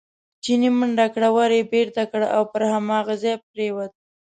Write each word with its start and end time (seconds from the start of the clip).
چیني 0.43 0.69
منډه 0.77 1.05
کړه، 1.13 1.29
ور 1.35 1.51
یې 1.57 1.63
بېرته 1.73 2.01
کړ 2.11 2.21
او 2.35 2.41
پر 2.53 2.61
هماغه 2.73 3.13
ځای 3.21 3.35
پرېوت. 3.49 3.91